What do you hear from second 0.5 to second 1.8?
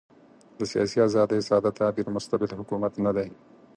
د سیاسي آزادۍ ساده